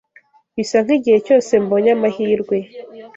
[0.55, 2.57] Bisa nkigihe cyose mbonye amahirwe